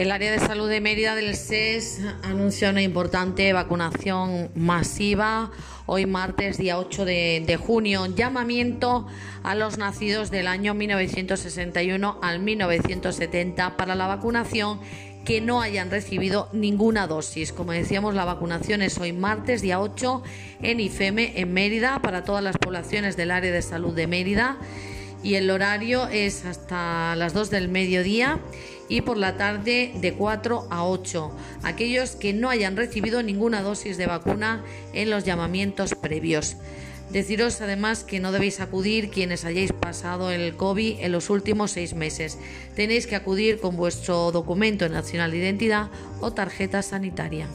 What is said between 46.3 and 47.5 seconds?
tarjeta sanitaria.